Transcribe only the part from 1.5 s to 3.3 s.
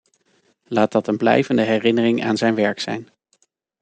herinnering aan zijn werk zijn.